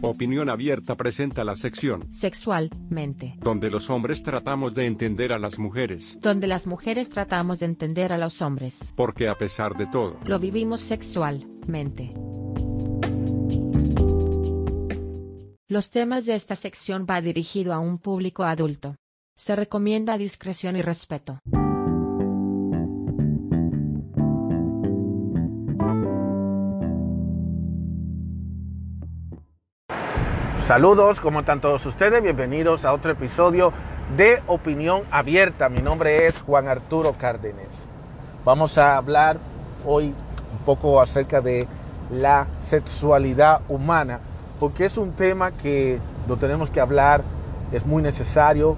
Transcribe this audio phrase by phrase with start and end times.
[0.00, 3.34] Opinión Abierta presenta la sección Sexualmente.
[3.40, 8.12] donde los hombres tratamos de entender a las mujeres, Donde las mujeres tratamos de entender
[8.12, 8.92] a los hombres.
[8.96, 12.12] porque a pesar de todo, Lo vivimos sexualmente.
[15.66, 18.94] Los temas de esta sección va dirigido a un público adulto.
[19.36, 21.40] Se recomienda discreción y respeto.
[30.68, 32.22] Saludos, ¿cómo están todos ustedes?
[32.22, 33.72] Bienvenidos a otro episodio
[34.18, 35.70] de Opinión Abierta.
[35.70, 37.88] Mi nombre es Juan Arturo Cárdenas.
[38.44, 39.38] Vamos a hablar
[39.86, 40.08] hoy
[40.52, 41.66] un poco acerca de
[42.10, 44.20] la sexualidad humana,
[44.60, 47.22] porque es un tema que lo tenemos que hablar,
[47.72, 48.76] es muy necesario,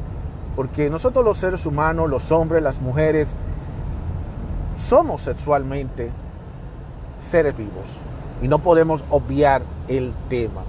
[0.55, 3.35] porque nosotros los seres humanos, los hombres, las mujeres,
[4.77, 6.13] somos sexualmente
[7.19, 7.99] seres vivos
[8.41, 10.63] y no podemos obviar el tema.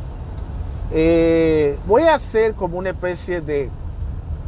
[0.94, 3.70] Eh, voy a hacer como una especie de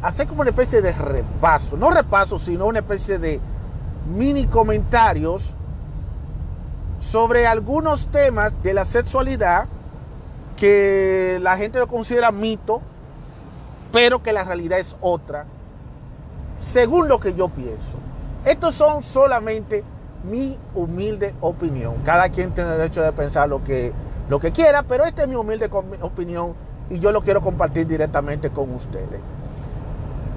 [0.01, 3.39] hacer como una especie de repaso, no repaso, sino una especie de
[4.13, 5.53] mini comentarios
[6.99, 9.67] sobre algunos temas de la sexualidad
[10.57, 12.81] que la gente lo considera mito,
[13.93, 15.45] pero que la realidad es otra,
[16.59, 17.95] según lo que yo pienso.
[18.43, 19.83] Estos son solamente
[20.29, 21.95] mi humilde opinión.
[22.05, 23.93] Cada quien tiene derecho de pensar lo que
[24.29, 25.69] lo que quiera, pero esta es mi humilde
[26.01, 26.53] opinión
[26.89, 29.19] y yo lo quiero compartir directamente con ustedes.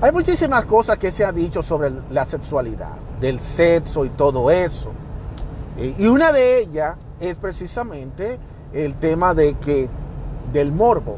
[0.00, 4.92] Hay muchísimas cosas que se han dicho sobre la sexualidad, del sexo y todo eso.
[5.78, 8.38] Y una de ellas es precisamente
[8.72, 9.88] el tema de que
[10.52, 11.16] del morbo.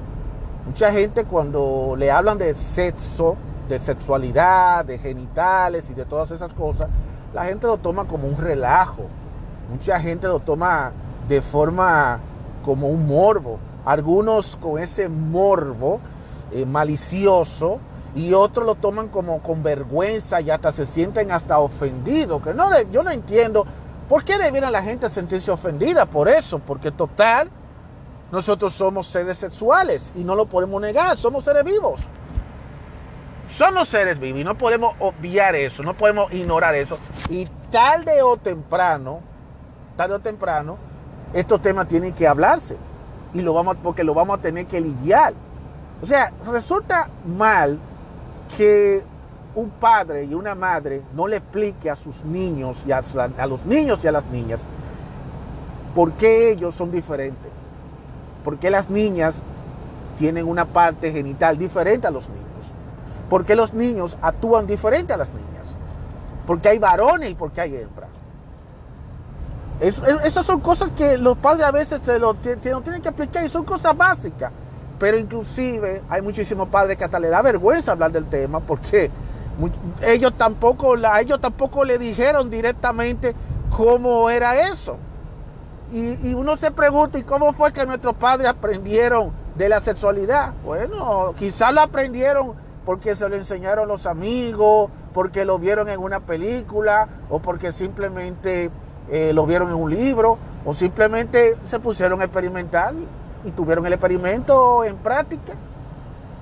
[0.67, 3.37] Mucha gente cuando le hablan de sexo,
[3.69, 6.89] de sexualidad, de genitales y de todas esas cosas,
[7.35, 9.05] la gente lo toma como un relajo.
[9.71, 10.93] Mucha gente lo toma
[11.29, 12.21] de forma
[12.65, 13.59] como un morbo.
[13.85, 16.01] Algunos con ese morbo
[16.53, 17.81] eh, malicioso
[18.15, 22.43] y otros lo toman como con vergüenza y hasta se sienten hasta ofendidos.
[22.55, 23.67] No, yo no entiendo
[24.09, 27.51] por qué debiera la gente sentirse ofendida por eso, porque total,
[28.33, 32.01] nosotros somos seres sexuales y no lo podemos negar, somos seres vivos.
[33.57, 36.99] Somos seres vivos y no podemos obviar eso, no podemos ignorar eso.
[37.31, 39.21] Y tarde o temprano,
[39.97, 40.77] tarde o temprano,
[41.33, 42.77] estos temas tienen que hablarse
[43.35, 45.35] y lo vamos porque lo vamos a tener que lidiar.
[46.03, 47.79] O sea, resulta mal
[48.57, 49.03] que
[49.55, 53.03] un padre y una madre no le explique a sus niños y a,
[53.47, 54.65] los niños y a las niñas
[55.95, 57.51] por qué ellos son diferentes.
[58.45, 59.43] Por qué las niñas
[60.17, 62.73] tienen una parte genital diferente a los niños.
[63.29, 65.77] ¿Por qué los niños actúan diferente a las niñas?
[66.47, 68.08] Porque hay varones y porque hay hembras.
[69.81, 73.45] Es, es, esas son cosas que los padres a veces se lo, tienen que explicar
[73.45, 74.53] y son cosas básicas.
[74.99, 79.11] Pero inclusive hay muchísimos padres que hasta le da vergüenza hablar del tema porque
[80.03, 83.35] ellos tampoco, ellos tampoco le dijeron directamente
[83.77, 84.97] cómo era eso.
[85.93, 90.53] Y, uno se pregunta, ¿y cómo fue que nuestros padres aprendieron de la sexualidad?
[90.65, 92.53] Bueno, quizás lo aprendieron
[92.85, 98.71] porque se lo enseñaron los amigos, porque lo vieron en una película o porque simplemente
[99.11, 102.93] eh, lo vieron en un libro o simplemente se pusieron a experimentar
[103.45, 105.55] y tuvieron el experimento en práctica.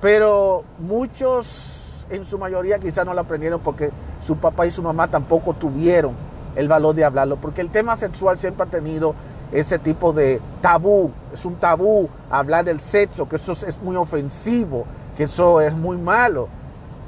[0.01, 3.91] Pero muchos, en su mayoría, quizás no lo aprendieron porque
[4.21, 6.13] su papá y su mamá tampoco tuvieron
[6.55, 9.13] el valor de hablarlo, porque el tema sexual siempre ha tenido
[9.51, 14.85] ese tipo de tabú, es un tabú hablar del sexo, que eso es muy ofensivo,
[15.15, 16.49] que eso es muy malo.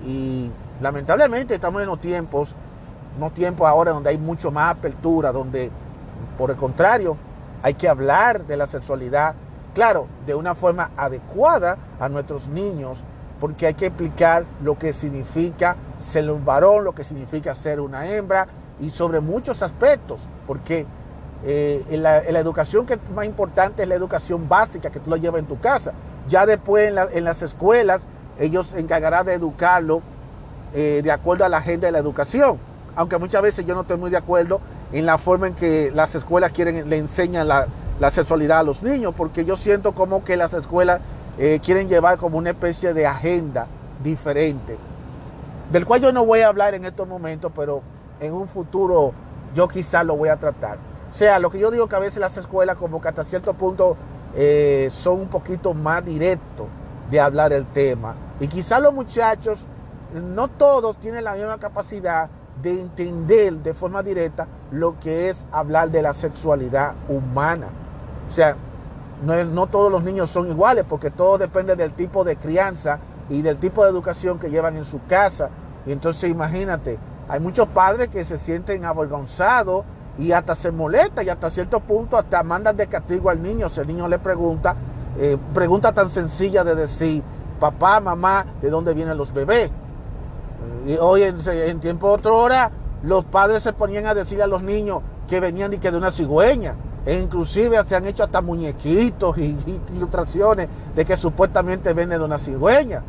[0.05, 0.49] Y
[0.81, 2.55] lamentablemente estamos en los tiempos
[3.17, 5.71] no tiempos ahora donde hay mucho más apertura, donde
[6.37, 7.17] por el contrario
[7.61, 9.35] hay que hablar de la sexualidad,
[9.73, 13.03] claro, de una forma adecuada a nuestros niños,
[13.39, 18.09] porque hay que explicar lo que significa ser un varón, lo que significa ser una
[18.09, 18.47] hembra
[18.79, 20.85] y sobre muchos aspectos, porque
[21.45, 25.17] eh, en, la, educación que es más importante es la educación básica que tú lo
[25.17, 25.93] llevas en tu casa.
[26.27, 28.05] Ya después en, en las escuelas
[28.39, 30.01] ellos se encargarán de educarlo
[30.73, 32.59] eh, de acuerdo a la agenda de la educación
[32.99, 34.59] aunque muchas veces yo no estoy muy de acuerdo
[34.91, 37.65] en la forma en que las escuelas quieren, le enseñan la,
[37.97, 40.99] la sexualidad a los niños, porque yo siento como que las escuelas
[41.37, 43.67] eh, quieren llevar como una especie de agenda
[44.03, 44.77] diferente,
[45.71, 47.83] del cual yo no voy a hablar en estos momentos, pero
[48.19, 49.13] en un futuro
[49.55, 50.77] yo quizás lo voy a tratar.
[51.09, 53.53] O sea, lo que yo digo que a veces las escuelas como que hasta cierto
[53.53, 53.95] punto
[54.35, 56.67] eh, son un poquito más directos
[57.09, 58.13] de hablar el tema.
[58.41, 59.67] Y quizás los muchachos,
[60.13, 62.29] no todos tienen la misma capacidad
[62.61, 67.67] de entender de forma directa lo que es hablar de la sexualidad humana.
[68.27, 68.55] O sea,
[69.23, 73.41] no, no todos los niños son iguales, porque todo depende del tipo de crianza y
[73.41, 75.49] del tipo de educación que llevan en su casa.
[75.85, 79.85] Y entonces imagínate, hay muchos padres que se sienten avergonzados
[80.17, 83.69] y hasta se molestan y hasta cierto punto hasta mandan de castigo al niño.
[83.69, 84.75] Si el niño le pregunta,
[85.17, 87.23] eh, pregunta tan sencilla de decir,
[87.59, 89.71] papá, mamá, ¿de dónde vienen los bebés?
[90.99, 92.71] Hoy en, tiempo otra hora,
[93.03, 96.11] los padres se ponían a decir a los niños que venían y que de una
[96.11, 96.75] cigüeña.
[97.05, 99.57] E inclusive se han hecho hasta muñequitos y,
[99.93, 103.03] ilustraciones de que supuestamente viene de una cigüeña.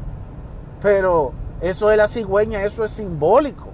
[0.80, 3.68] Pero eso es la cigüeña, eso es simbólico.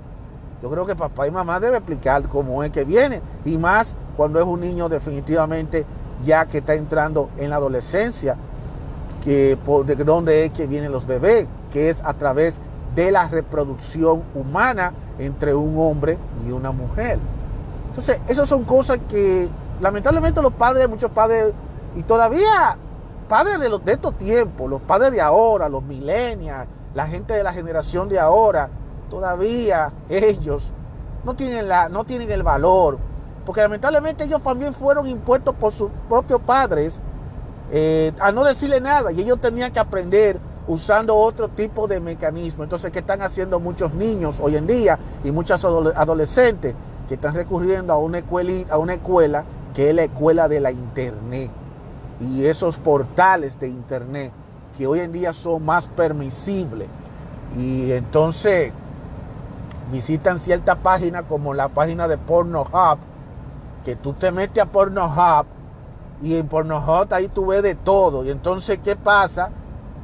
[0.63, 3.21] Yo creo que papá y mamá deben explicar cómo es que viene.
[3.45, 5.85] Y más cuando es un niño definitivamente
[6.25, 8.37] ya que está entrando en la adolescencia,
[9.23, 12.61] que por de dónde es que vienen los bebés, que es a través
[12.97, 17.19] de la reproducción humana entre un hombre y una mujer.
[17.89, 19.49] Entonces, esas son cosas que
[19.81, 21.53] lamentablemente los padres, muchos padres,
[21.95, 22.77] y todavía
[23.29, 27.43] padres de, los, de estos tiempos, los padres de ahora, los millennials, la gente de
[27.43, 28.71] la generación de ahora,
[29.11, 30.73] todavía ellos
[31.23, 32.99] no tienen, la, no tienen el valor,
[33.45, 37.01] porque lamentablemente ellos también fueron impuestos por sus propios padres
[37.71, 42.65] eh, a no decirle nada y ellos tenían que aprender usando otro tipo de mecanismo.
[42.65, 46.75] Entonces, ¿qué están haciendo muchos niños hoy en día y muchos adolescentes
[47.09, 48.23] que están recurriendo a una,
[48.71, 51.51] a una escuela que es la escuela de la Internet?
[52.21, 54.33] Y esos portales de Internet
[54.77, 56.89] que hoy en día son más permisibles.
[57.57, 58.73] Y entonces
[59.91, 62.99] visitan cierta página como la página de Pornhub,
[63.85, 65.47] que tú te metes a Pornhub
[66.23, 68.25] y en Pornhub ahí tú ves de todo.
[68.25, 69.51] Y entonces, ¿qué pasa?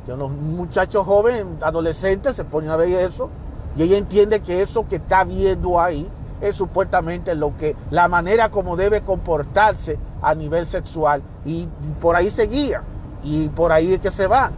[0.07, 3.31] Que los muchachos jóvenes, adolescentes, se ponen a ver eso
[3.77, 6.09] y ella entiende que eso que está viendo ahí
[6.41, 11.23] es supuestamente lo que, la manera como debe comportarse a nivel sexual.
[11.45, 11.69] Y
[12.01, 12.83] por ahí se guía
[13.23, 14.53] y por ahí es que se van.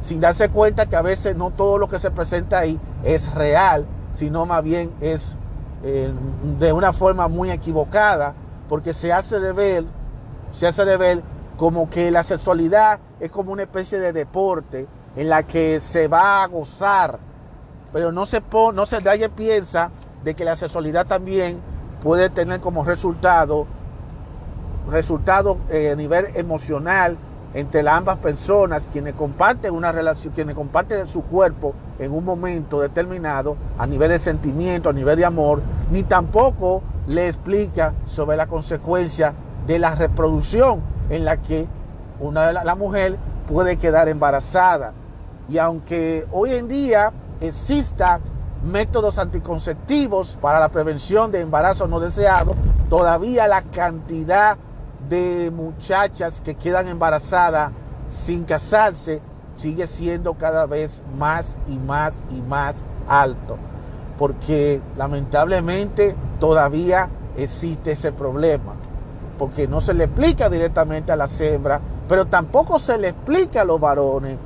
[0.00, 3.86] Sin darse cuenta que a veces no todo lo que se presenta ahí es real,
[4.12, 5.36] sino más bien es
[5.82, 6.12] eh,
[6.58, 8.34] de una forma muy equivocada,
[8.68, 9.84] porque se hace de ver
[10.52, 11.22] se hace de ver
[11.56, 14.86] como que la sexualidad es como una especie de deporte
[15.16, 17.18] en la que se va a gozar,
[17.92, 19.90] pero no se pone, no se nadie piensa
[20.24, 21.60] de que la sexualidad también
[22.02, 23.66] puede tener como resultado
[24.90, 27.16] resultado eh, a nivel emocional
[27.54, 33.56] entre ambas personas quienes comparten una relación, quienes comparten su cuerpo en un momento determinado
[33.78, 39.34] a nivel de sentimiento, a nivel de amor, ni tampoco le explica sobre la consecuencia
[39.66, 41.66] de la reproducción en la que
[42.20, 43.18] una, la mujer
[43.48, 44.92] puede quedar embarazada.
[45.48, 48.20] Y aunque hoy en día exista
[48.64, 52.54] métodos anticonceptivos para la prevención de embarazo no deseado,
[52.88, 54.56] todavía la cantidad
[55.08, 57.72] de muchachas que quedan embarazadas
[58.06, 59.20] sin casarse
[59.56, 63.58] sigue siendo cada vez más y más y más alto.
[64.18, 68.74] Porque lamentablemente todavía existe ese problema
[69.38, 73.64] porque no se le explica directamente a las hembras, pero tampoco se le explica a
[73.64, 74.38] los varones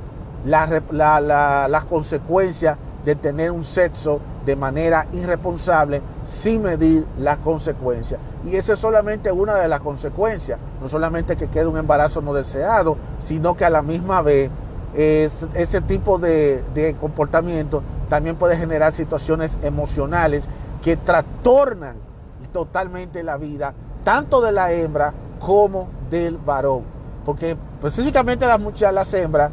[0.45, 8.19] las consecuencias de tener un sexo de manera irresponsable sin medir las consecuencias.
[8.45, 12.33] Y esa es solamente una de las consecuencias, no solamente que quede un embarazo no
[12.33, 14.49] deseado, sino que a la misma vez
[14.95, 20.45] ese tipo de, de comportamiento también puede generar situaciones emocionales
[20.83, 21.95] que trastornan
[22.51, 23.73] totalmente la vida
[24.09, 26.81] tanto de la hembra como del varón.
[27.23, 29.51] Porque específicamente las muchas, las hembras,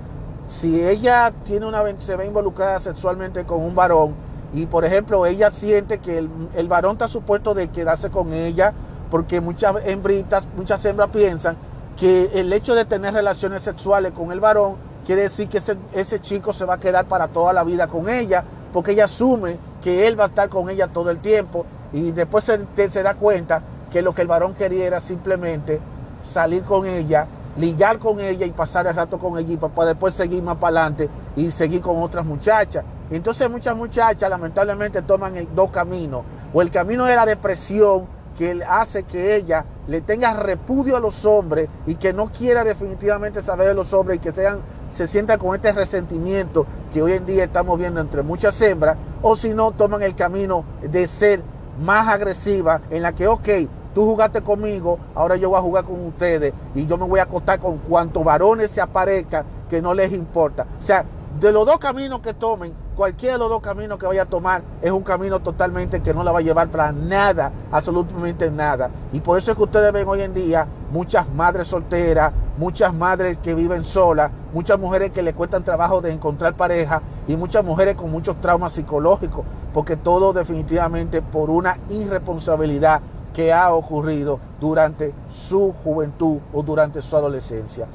[0.48, 4.14] si ella tiene una, se ve involucrada sexualmente con un varón
[4.54, 8.72] y por ejemplo ella siente que el, varón está supuesto de quedarse con ella,
[9.10, 11.54] porque muchas hembritas, muchas hembras piensan
[11.98, 16.18] que el hecho de tener relaciones sexuales con el varón quiere decir que ese, ese
[16.22, 20.08] chico se va a quedar para toda la vida con ella, porque ella asume que
[20.08, 22.58] él va a estar con ella todo el tiempo y después se,
[22.88, 23.60] se da cuenta
[23.96, 25.80] que lo que el varón quería era simplemente
[26.22, 27.26] salir con ella,
[27.56, 31.08] ligar con ella y pasar el rato con ella para después seguir más para adelante
[31.34, 32.84] y seguir con otras muchachas.
[33.10, 36.24] Entonces muchas muchachas lamentablemente toman dos caminos.
[36.52, 38.04] O el camino de la depresión
[38.36, 43.40] que hace que ella le tenga repudio a los hombres y que no quiera definitivamente
[43.40, 44.58] saber de los hombres y que sean,
[44.90, 49.36] se sienta con este resentimiento que hoy en día estamos viendo entre muchas hembras, o
[49.36, 51.42] si no, toman el camino de ser
[51.80, 53.48] más agresiva en la que, ok,
[53.96, 57.22] tú jugaste conmigo, ahora yo voy a jugar con ustedes y yo me voy a
[57.22, 60.66] acostar con cuantos varones se aparezcan que no les importa.
[60.78, 61.02] O sea,
[61.40, 64.60] de los dos caminos que tomen, cualquiera de los dos caminos que vaya a tomar
[64.82, 68.90] es un camino totalmente que no la va a llevar para nada, absolutamente nada.
[69.14, 73.38] Y por eso es que ustedes ven hoy en día muchas madres solteras, muchas madres
[73.38, 77.94] que viven solas, muchas mujeres que le cuestan trabajo de encontrar pareja y muchas mujeres
[77.94, 83.00] con muchos traumas psicológicos, porque todo definitivamente por una irresponsabilidad
[83.36, 87.86] que ha ocurrido durante su juventud o durante su adolescencia.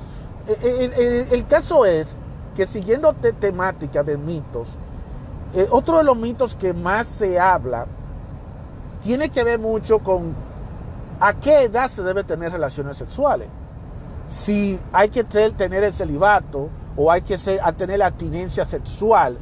[0.62, 2.16] El, caso es
[2.56, 4.76] que siguiendo temática de mitos,
[5.56, 7.88] eh, otro de los mitos que más se habla
[9.02, 10.36] tiene que ver mucho con
[11.20, 13.48] a qué edad se debe tener relaciones sexuales.
[14.28, 17.36] Si hay que tener el celibato o hay que
[17.78, 19.40] tener la abstinencia sexual.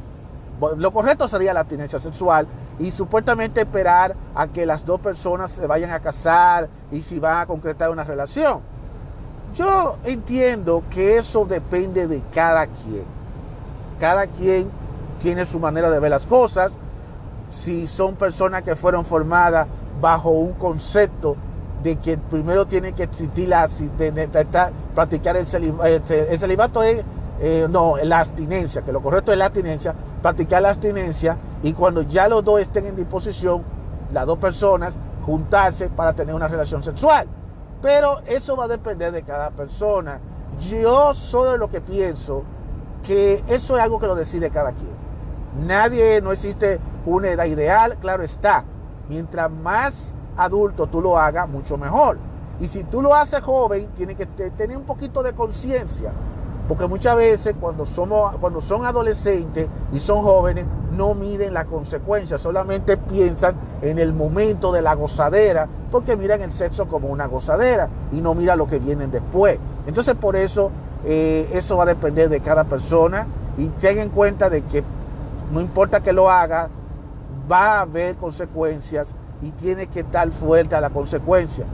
[0.78, 2.46] Lo correcto sería la abstinencia sexual
[2.80, 7.42] y supuestamente esperar a que las dos personas se vayan a casar y si van
[7.42, 8.60] a concretar una relación.
[9.54, 13.04] Yo entiendo que eso depende de cada quien.
[14.00, 14.70] Cada quien
[15.20, 16.72] tiene su manera de ver las cosas.
[17.50, 19.66] Si son personas que fueron formadas
[20.00, 21.36] bajo un concepto
[21.82, 23.68] de que primero tiene que existir la,
[24.94, 27.04] practicar el celibato, el celibato es,
[27.40, 32.02] eh, no, la abstinencia, que lo correcto es la abstinencia, practicar la abstinencia y cuando
[32.02, 33.62] ya los dos estén en disposición,
[34.12, 37.26] las dos personas, juntarse para tener una relación sexual.
[37.82, 40.20] Pero eso va a depender de cada persona.
[40.60, 42.44] Yo solo lo que pienso
[43.02, 45.00] que eso es algo que lo decide cada quien.
[45.66, 48.64] Nadie, no existe una edad ideal, claro está.
[49.08, 52.18] Mientras más adulto tú lo hagas, mucho mejor.
[52.60, 56.12] Y si tú lo haces joven, tiene que tener un poquito de conciencia.
[56.70, 62.40] Porque muchas veces cuando, somos, cuando son adolescentes y son jóvenes, no miden las consecuencias,
[62.40, 67.88] solamente piensan en el momento de la gozadera, porque miran el sexo como una gozadera
[68.12, 69.58] y no miran lo que viene después.
[69.84, 70.70] Entonces por eso
[71.04, 73.26] eh, eso va a depender de cada persona
[73.58, 74.84] y ten en cuenta de que
[75.52, 76.68] no importa que lo haga,
[77.50, 79.08] va a haber consecuencias
[79.42, 81.64] y tiene que estar fuerte a la consecuencia.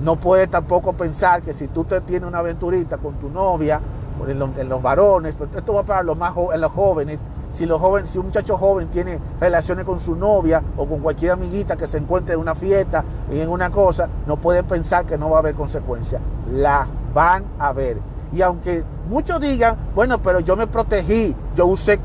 [0.00, 3.82] No puedes tampoco pensar que si tú te tienes una aventurita con tu novia,
[4.28, 7.20] en, los varones, pero esto va para los más en los jóvenes,
[7.52, 11.32] si, los jóvenes, si un muchacho joven tiene relaciones con su novia o con cualquier
[11.32, 15.18] amiguita que se encuentre en una fiesta y en una cosa, no puede pensar que
[15.18, 16.20] no va a haber consecuencias.
[16.52, 17.98] La van a ver.
[18.32, 21.98] Y aunque muchos digan, bueno, pero yo me protegí, yo usé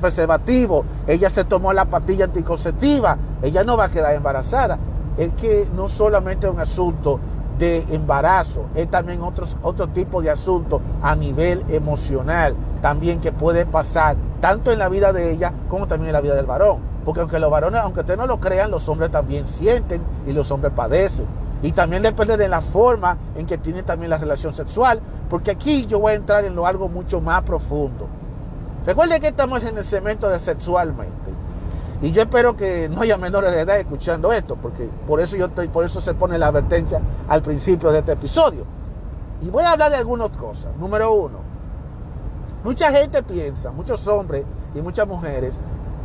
[0.00, 4.78] preservativo, ella se tomó la pastilla anticonceptiva, ella no va a quedar embarazada.
[5.18, 7.20] Es que no solamente es un asunto
[7.62, 13.66] de embarazo, es también otros, otro tipo de asuntos a nivel emocional, también que puede
[13.66, 16.80] pasar tanto en la vida de ella como también en la vida del varón.
[17.04, 20.50] Porque aunque los varones, aunque ustedes no lo crean, los hombres también sienten y los
[20.50, 21.26] hombres padecen.
[21.62, 24.98] Y también depende de la forma en que tienen también la relación sexual,
[25.30, 28.08] porque aquí yo voy a entrar en lo algo mucho más profundo.
[28.84, 31.21] Recuerden que estamos en el segmento de sexualmente.
[32.02, 35.48] Y yo espero que no haya menores de edad escuchando esto, porque por eso, yo
[35.50, 38.66] por eso se pone la advertencia al principio de este episodio.
[39.40, 40.76] Y voy a hablar de algunas cosas.
[40.78, 41.38] Número uno,
[42.64, 44.44] mucha gente piensa, muchos hombres
[44.74, 45.56] y muchas mujeres,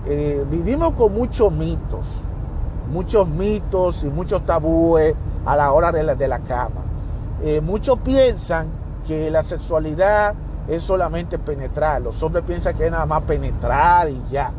[0.05, 2.21] eh, vivimos con muchos mitos,
[2.91, 6.81] muchos mitos y muchos tabúes a la hora de la, de la cama.
[7.41, 8.67] Eh, muchos piensan
[9.07, 10.35] que la sexualidad
[10.67, 12.03] es solamente penetrar.
[12.03, 14.51] Los hombres piensan que es nada más penetrar y ya.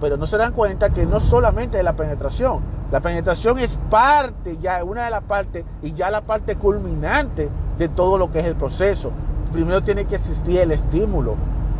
[0.00, 2.60] Pero no se dan cuenta que no solamente es la penetración.
[2.90, 7.48] La penetración es parte, ya una de las partes y ya la parte culminante
[7.78, 9.10] de todo lo que es el proceso.
[9.52, 11.34] Primero tiene que existir el estímulo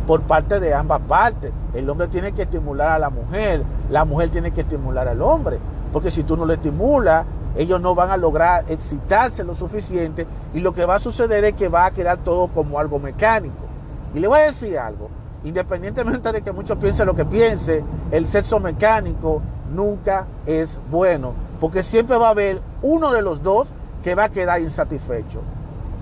[0.05, 1.51] por parte de ambas partes.
[1.73, 5.59] El hombre tiene que estimular a la mujer, la mujer tiene que estimular al hombre.
[5.93, 10.59] Porque si tú no le estimulas, ellos no van a lograr excitarse lo suficiente y
[10.59, 13.55] lo que va a suceder es que va a quedar todo como algo mecánico.
[14.13, 15.09] Y le voy a decir algo,
[15.43, 19.41] independientemente de que muchos piensen lo que piense, el sexo mecánico
[19.73, 23.67] nunca es bueno, porque siempre va a haber uno de los dos
[24.03, 25.41] que va a quedar insatisfecho.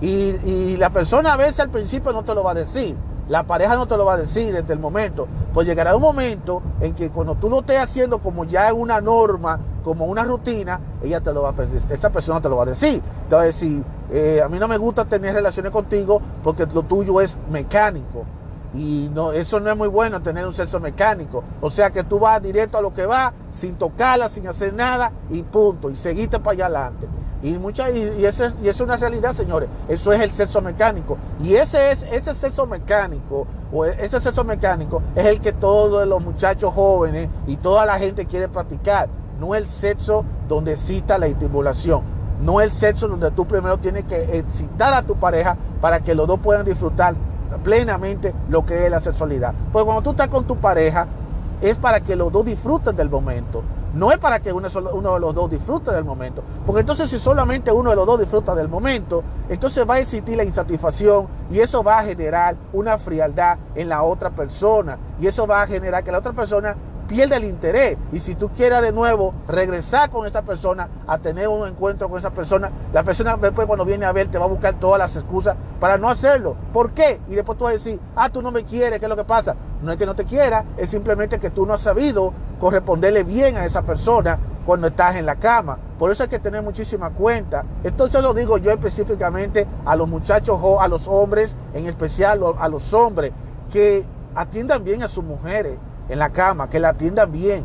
[0.00, 2.96] Y, y la persona a veces al principio no te lo va a decir,
[3.28, 5.26] la pareja no te lo va a decir desde el momento.
[5.52, 9.00] Pues llegará un momento en que cuando tú lo estés haciendo como ya es una
[9.00, 12.66] norma, como una rutina, ella te lo va a esa persona te lo va a
[12.66, 13.02] decir.
[13.28, 16.82] Te va a decir, eh, a mí no me gusta tener relaciones contigo porque lo
[16.82, 18.24] tuyo es mecánico.
[18.76, 21.42] Y no, eso no es muy bueno tener un sexo mecánico.
[21.60, 25.10] O sea que tú vas directo a lo que va, sin tocarla, sin hacer nada,
[25.30, 25.90] y punto.
[25.90, 27.08] Y seguiste para allá adelante.
[27.42, 29.68] Y, mucha, y, eso es, una realidad, señores.
[29.88, 31.16] Eso es el sexo mecánico.
[31.42, 36.06] Y ese es ese sexo mecánico, o e, ese sexo mecánico, es el que todos
[36.06, 39.08] los muchachos jóvenes y toda la gente quiere practicar.
[39.40, 42.02] No el sexo donde excita la estimulación.
[42.40, 46.26] No el sexo donde tú primero tienes que excitar a tu pareja para que los
[46.26, 47.14] dos puedan disfrutar
[47.62, 49.54] plenamente lo que es la sexualidad.
[49.72, 51.06] Pues cuando tú estás con tu pareja,
[51.60, 53.62] es para que los dos disfruten del momento
[53.96, 56.42] no es para que uno, uno, de los dos disfrute del momento.
[56.66, 60.36] Porque entonces si solamente uno de los dos disfruta del momento, entonces va a existir
[60.36, 64.98] la insatisfacción y eso va a generar una frialdad en la otra persona.
[65.20, 66.76] Y eso va a generar que la otra persona
[67.06, 67.96] pierde el interés.
[68.12, 72.18] Y si tú quieras de nuevo regresar con esa persona, a tener un encuentro con
[72.18, 75.16] esa persona, la persona después cuando viene a ver te va a buscar todas las
[75.16, 76.56] excusas para no hacerlo.
[76.72, 77.20] ¿Por qué?
[77.28, 79.24] Y después tú vas a decir, ah, tú no me quieres, ¿qué es lo que
[79.24, 79.56] pasa?
[79.82, 83.56] No es que no te quiera, es simplemente que tú no has sabido corresponderle bien
[83.56, 85.78] a esa persona cuando estás en la cama.
[85.98, 87.64] Por eso hay que tener muchísima cuenta.
[87.84, 92.92] Entonces lo digo yo específicamente a los muchachos a los hombres, en especial a los
[92.92, 93.32] hombres,
[93.72, 97.64] que atiendan bien a sus mujeres en la cama, que la atiendan bien.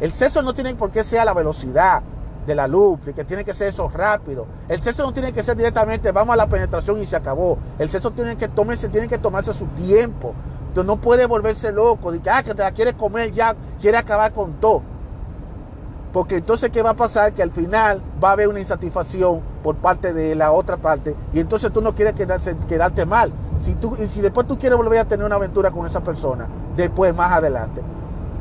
[0.00, 2.02] El sexo no tiene por qué ser la velocidad
[2.46, 4.46] de la luz, que tiene que ser eso rápido.
[4.68, 7.58] El sexo no tiene que ser directamente, vamos a la penetración y se acabó.
[7.78, 10.34] El sexo tiene que tomarse, tiene que tomarse su tiempo.
[10.68, 13.98] Entonces no puede volverse loco, de que, ah, que te la quiere comer ya, quiere
[13.98, 14.82] acabar con todo.
[16.12, 17.32] Porque entonces, ¿qué va a pasar?
[17.32, 21.40] Que al final va a haber una insatisfacción por parte de la otra parte y
[21.40, 23.32] entonces tú no quieres quedarte mal.
[23.60, 27.14] Si, tú, si después tú quieres volver a tener una aventura con esa persona, después,
[27.14, 27.82] más adelante,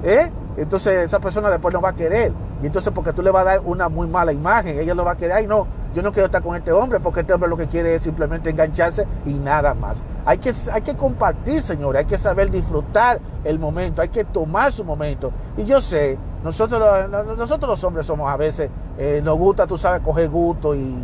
[0.03, 0.31] ¿eh?
[0.57, 2.31] entonces esa persona después no va a querer.
[2.61, 5.11] Y entonces porque tú le vas a dar una muy mala imagen, ella lo va
[5.11, 7.57] a querer, ay no, yo no quiero estar con este hombre porque este hombre lo
[7.57, 9.97] que quiere es simplemente engancharse y nada más.
[10.25, 14.71] Hay que, hay que compartir, señores, hay que saber disfrutar el momento, hay que tomar
[14.71, 15.31] su momento.
[15.57, 20.01] Y yo sé, nosotros, nosotros los hombres somos a veces, eh, nos gusta, tú sabes,
[20.01, 20.95] coger gusto y,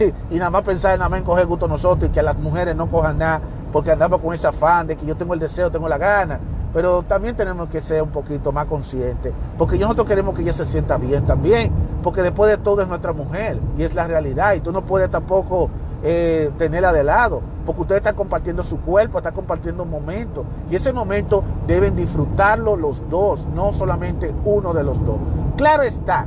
[0.30, 2.74] y, nada más pensar en nada más en coger gusto nosotros y que las mujeres
[2.74, 3.40] no cojan nada
[3.72, 6.40] porque andamos con ese afán de que yo tengo el deseo, tengo la gana.
[6.72, 10.64] Pero también tenemos que ser un poquito más conscientes, porque nosotros queremos que ella se
[10.64, 14.60] sienta bien también, porque después de todo es nuestra mujer y es la realidad y
[14.60, 15.68] tú no puedes tampoco
[16.04, 20.76] eh, tenerla de lado, porque ustedes están compartiendo su cuerpo, están compartiendo un momento y
[20.76, 25.18] ese momento deben disfrutarlo los dos, no solamente uno de los dos.
[25.56, 26.24] Claro está,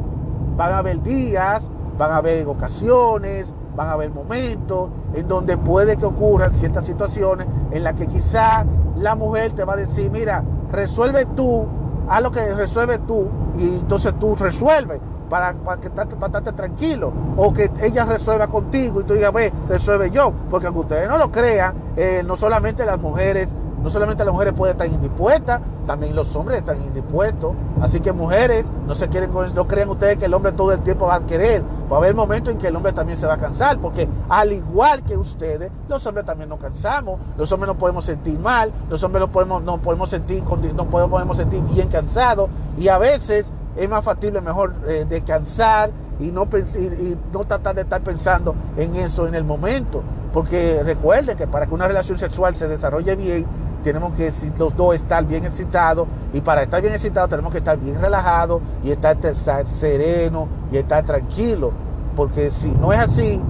[0.58, 5.98] van a haber días, van a haber ocasiones, van a haber momentos en donde puede
[5.98, 8.66] que ocurran ciertas situaciones en las que quizá
[8.98, 11.68] la mujer te va a decir, mira, resuelve tú,
[12.08, 17.12] haz lo que resuelve tú y entonces tú resuelves para, para que para estarte tranquilo.
[17.38, 20.32] O que ella resuelva contigo y tú digas, ve, resuelve yo.
[20.50, 24.54] Porque aunque ustedes no lo crean, eh, no solamente las mujeres, no solamente las mujeres
[24.54, 27.54] pueden estar indispuestas, también los hombres están indispuestos.
[27.82, 31.08] Así que mujeres, no se quieren, no crean ustedes que el hombre todo el tiempo
[31.08, 31.64] va a querer.
[31.92, 34.54] Va a haber momentos en que el hombre también se va a cansar, porque al
[34.54, 37.20] igual que ustedes, los hombres también nos cansamos.
[37.38, 40.44] Los hombres nos podemos sentir mal, los hombres no podemos, no podemos sentir,
[40.74, 46.28] no podemos sentir bien cansados y a veces es más factible mejor eh, descansar y
[46.28, 50.02] no, y no tratar de estar pensando en eso en el momento.
[50.32, 53.46] Porque recuerden que para que una relación sexual se desarrolle bien,
[53.84, 57.78] tenemos que los dos estar bien excitados y para estar bien excitados tenemos que estar
[57.78, 59.18] bien relajados y estar,
[59.66, 61.72] sereno y estar tranquilo.
[62.16, 63.42] Porque si no es así,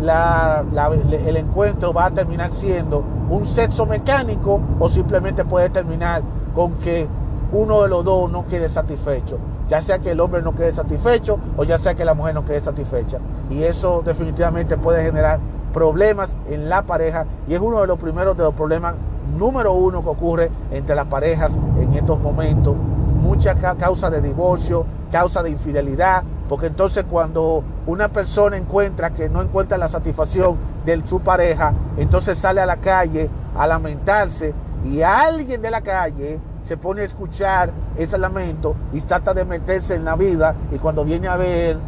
[0.00, 6.22] el encuentro va a terminar siendo un sexo mecánico o simplemente puede terminar
[6.54, 7.06] con que
[7.52, 11.38] uno de los dos no quede satisfecho ya sea que el hombre no quede satisfecho
[11.56, 13.18] o ya sea que la mujer no quede satisfecha.
[13.50, 15.38] Y eso definitivamente puede generar
[15.72, 18.94] problemas en la pareja y es uno de los primeros de los problemas
[19.38, 22.76] número uno que ocurre entre las parejas en estos momentos.
[22.76, 29.40] Mucha causa de divorcio, causa de infidelidad, porque entonces cuando una persona encuentra que no
[29.42, 34.52] encuentra la satisfacción de su pareja, entonces sale a la calle a lamentarse
[34.84, 39.94] y alguien de la calle se pone a escuchar ese lamento y trata de meterse
[39.94, 41.78] en la vida y cuando viene a ver,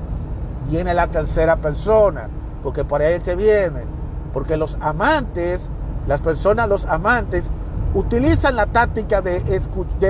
[0.69, 2.29] viene la tercera persona,
[2.63, 3.97] porque por ahí es que viene.
[4.33, 5.71] Porque los amantes,
[6.07, 7.51] las personas, los amantes,
[7.95, 9.43] utilizan la táctica de,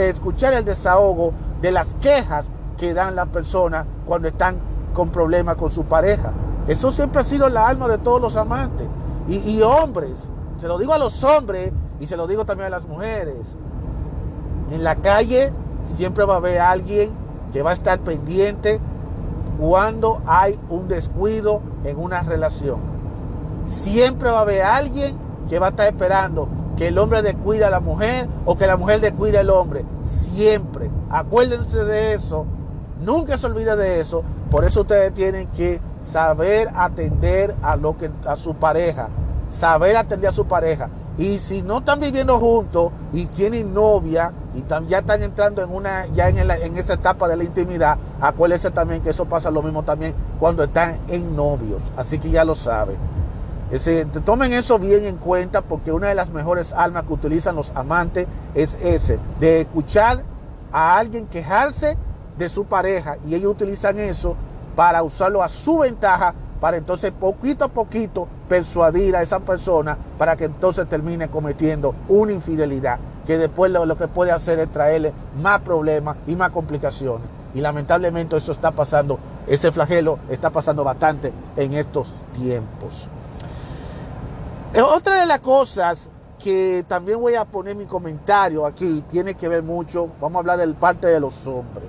[0.08, 4.58] escuchar el desahogo de las quejas que dan las personas cuando están
[4.92, 6.32] con problemas con su pareja.
[6.68, 8.88] Eso siempre ha sido la alma de todos los amantes.
[9.28, 10.28] Y, y hombres,
[10.58, 13.56] se lo digo a los hombres y se lo digo también a las mujeres
[14.70, 15.52] en la calle
[15.84, 17.10] siempre va a haber alguien
[17.52, 18.80] que va a estar pendiente
[19.58, 22.80] cuando hay un descuido en una relación.
[23.66, 25.16] Siempre va a haber alguien
[25.48, 28.76] que va a estar esperando que el hombre descuide a la mujer o que la
[28.76, 29.84] mujer descuide al hombre.
[30.04, 30.90] Siempre.
[31.10, 32.46] Acuérdense de eso.
[33.02, 34.22] Nunca se olvide de eso.
[34.50, 39.08] Por eso ustedes tienen que saber atender a lo que a su pareja.
[39.50, 40.90] Saber atender a su pareja.
[41.18, 46.06] Y si no están viviendo juntos y tienen novia y ya están entrando en una
[46.08, 49.82] ya en, en, esa etapa de la intimidad, acuérdense también que eso pasa lo mismo
[49.82, 51.82] también cuando están en novios.
[51.96, 53.15] Así que ya lo saben.
[53.70, 57.72] Ese, tomen eso bien en cuenta porque una de las mejores almas que utilizan los
[57.74, 60.22] amantes es ese, de escuchar
[60.72, 61.96] a alguien quejarse
[62.38, 64.36] de su pareja y ellos utilizan eso
[64.76, 70.36] para usarlo a su ventaja para entonces poquito a poquito persuadir a esa persona para
[70.36, 75.60] que entonces termine cometiendo una infidelidad, que después lo, que puede hacer es traerle más
[75.60, 77.26] problemas y más complicaciones.
[77.54, 83.08] Y lamentablemente eso está pasando, ese flagelo está pasando bastante en estos tiempos.
[84.74, 86.08] Eh, otra de las cosas
[86.42, 90.58] que también voy a poner mi comentario aquí tiene que ver mucho, vamos a hablar
[90.58, 91.88] del parte de los hombres.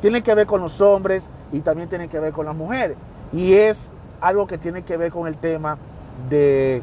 [0.00, 2.96] Tiene que ver con los hombres y también tiene que ver con las mujeres.
[3.32, 5.76] Y es algo que tiene que ver con el tema
[6.28, 6.82] de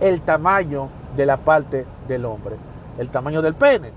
[0.00, 2.56] el tamaño de la parte del hombre,
[2.98, 3.92] el tamaño del pene.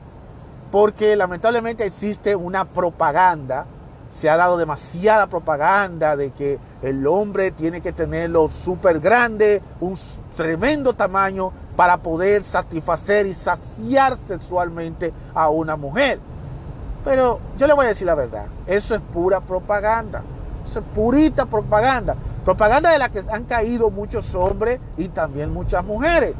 [0.71, 3.65] Porque lamentablemente existe una propaganda,
[4.13, 9.97] se ha dado demasiada propaganda de que el hombre tiene que tenerlo súper grande, un
[10.37, 16.19] tremendo tamaño para poder satisfacer y saciar sexualmente a una mujer.
[17.03, 20.23] Pero yo le voy a decir la verdad, eso es pura propaganda
[20.81, 22.15] purita propaganda.
[22.43, 26.33] Propaganda de la que han caído muchos hombres y también muchas mujeres.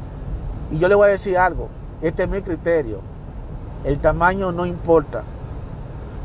[0.70, 1.68] Y yo le voy a decir algo,
[2.02, 3.00] este es mi criterio.
[3.84, 5.22] El tamaño no importa.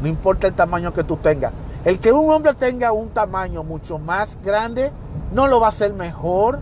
[0.01, 1.53] No importa el tamaño que tú tengas.
[1.85, 4.91] El que un hombre tenga un tamaño mucho más grande
[5.31, 6.59] no lo va a hacer mejor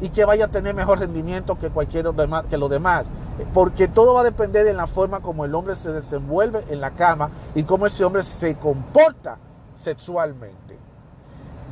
[0.00, 3.06] y que vaya a tener mejor rendimiento que cualquier demás, que los demás.
[3.54, 6.90] Porque todo va a depender de la forma como el hombre se desenvuelve en la
[6.90, 9.38] cama y cómo ese hombre se comporta
[9.76, 10.78] sexualmente.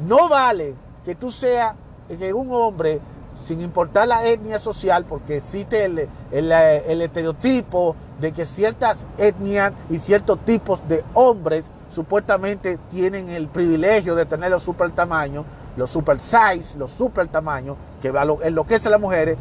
[0.07, 1.75] No vale que tú seas
[2.09, 3.01] que un hombre,
[3.43, 9.99] sin importar la etnia social, porque existe el, el, estereotipo de que ciertas etnias y
[9.99, 15.45] ciertos tipos de hombres supuestamente tienen el privilegio de tener los super tamaños,
[15.77, 18.09] los super size, los super tamaños, que
[18.43, 19.39] enloquece a las mujeres,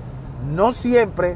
[0.53, 1.35] no siempre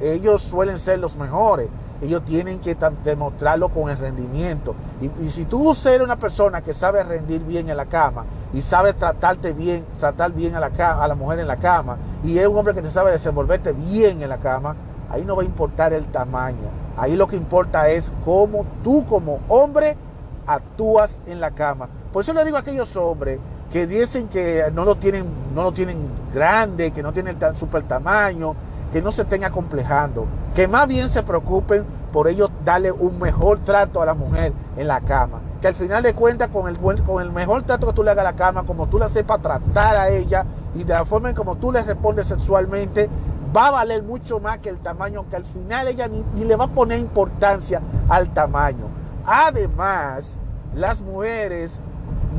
[0.00, 1.68] ellos suelen ser los mejores
[2.02, 4.74] ellos tienen que demostrarlo con el rendimiento.
[5.00, 8.24] Y, si tú eres una persona que sabe rendir bien en la cama
[8.56, 12.56] y sabe tratarte bien, tratar bien a la, mujer en la cama, y es un
[12.56, 14.74] hombre que te sabe desenvolverte bien en la cama,
[15.10, 16.70] ahí no va a importar el tamaño.
[16.96, 19.98] Ahí lo que importa es cómo tú como hombre
[20.46, 21.90] actúas en la cama.
[22.10, 23.38] Por eso le digo a aquellos hombres
[23.70, 27.82] que dicen que no lo tienen, no lo tienen grande, que no tienen tan super
[27.82, 28.56] tamaño,
[28.90, 33.58] que no se estén acomplejando, que más bien se preocupen por ellos darle un mejor
[33.58, 35.40] trato a la mujer en la cama.
[35.66, 38.24] Que al final de cuentas, con el, con el mejor trato que tú le hagas
[38.24, 41.34] a la cama, como tú la sepas tratar a ella y de la forma en
[41.34, 43.10] como tú le respondes sexualmente,
[43.56, 46.66] va a valer mucho más que el tamaño, que al final ella ni, le va
[46.66, 48.86] a poner importancia al tamaño.
[49.26, 50.34] Además,
[50.76, 51.80] las mujeres,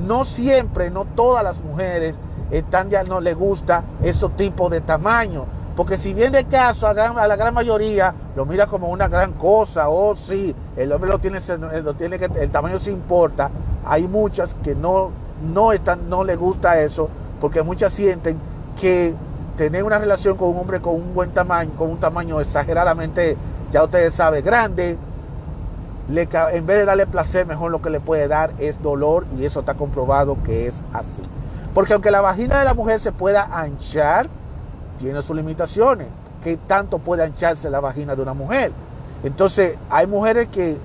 [0.07, 2.15] no siempre, no todas las mujeres,
[2.49, 5.47] están ya no les gusta esos tipos de tamaño.
[5.77, 9.89] Porque si bien de caso a, la gran mayoría lo mira como una gran cosa,
[9.89, 11.39] oh, sí, el hombre lo tiene,
[12.17, 13.51] que, el tamaño se importa,
[13.85, 15.11] hay muchas que no,
[15.53, 17.07] no, están, no le gusta eso,
[17.39, 18.39] porque muchas sienten
[18.81, 19.13] que
[19.55, 23.37] tener una relación con un hombre con un buen tamaño, con un tamaño exageradamente,
[23.71, 24.97] ya ustedes saben, grande,
[26.09, 29.59] en vez de darle placer, mejor lo que le puede dar es dolor y eso
[29.59, 31.21] está comprobado que es así.
[31.75, 34.27] Porque aunque la vagina de la mujer se pueda anchar,
[34.97, 36.07] tiene sus limitaciones.
[36.43, 38.71] ¿Qué tanto puede ancharse la vagina de una mujer?
[39.23, 40.77] Entonces, hay mujeres que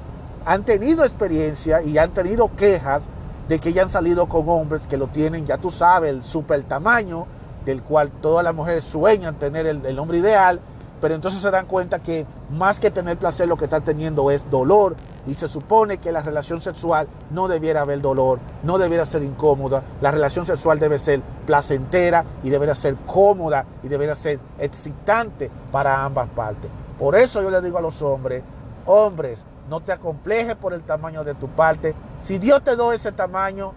[0.44, 3.05] han tenido experiencia y han tenido quejas
[3.48, 6.62] de que ya han salido con hombres que lo tienen, ya tú sabes, el super
[6.62, 7.27] tamaño,
[7.64, 10.61] del cual todas las mujeres sueñan tener el, el hombre ideal,
[11.01, 14.48] pero entonces se dan cuenta que más que tener placer lo que están teniendo es
[14.51, 14.96] dolor
[15.27, 19.83] y se supone que la relación sexual no debiera haber dolor, no debiera ser incómoda,
[20.01, 26.05] la relación sexual debe ser placentera y debería ser cómoda y debería ser excitante para
[26.05, 26.71] ambas partes.
[26.99, 28.43] Por eso yo le digo a los hombres,
[28.87, 31.95] hombres, no te acomplejes por el tamaño de tu parte.
[32.21, 33.73] Si Dios te dio ese tamaño,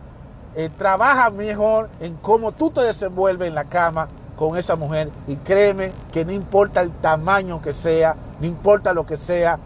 [0.55, 5.35] eh, trabaja mejor en cómo tú te desenvuelves en la cama con esa mujer y
[5.37, 9.59] créeme que no importa el tamaño que sea, no importa lo que sea,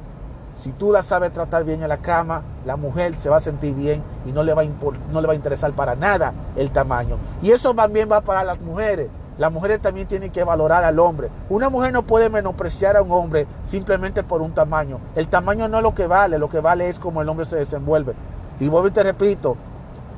[0.60, 3.74] si tú la sabes tratar bien en la cama, la mujer se va a sentir
[3.74, 4.65] bien y no le va a,
[5.10, 7.15] no le va a interesar para nada el tamaño.
[7.41, 9.08] Y eso también va para las mujeres.
[9.38, 11.30] Las mujeres también tienen que valorar al hombre.
[11.50, 15.00] Una mujer no puede menospreciar a un hombre simplemente por un tamaño.
[15.15, 17.56] El tamaño no es lo que vale, lo que vale es cómo el hombre se
[17.56, 18.13] desenvuelve.
[18.60, 19.56] Y vuelvo y te repito,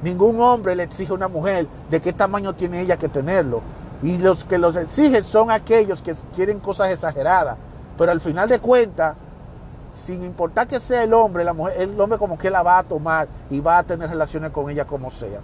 [0.01, 3.61] ningún hombre le exige a una mujer de qué tamaño tiene ella que tenerlo.
[4.01, 7.57] Y los que los exigen son aquellos que quieren cosas exageradas.
[7.95, 9.15] Pero al final de cuentas,
[9.93, 12.83] sin importar que sea el hombre, la mujer, el hombre como que la va a
[12.83, 15.39] tomar y va a tener relaciones con ella como sea.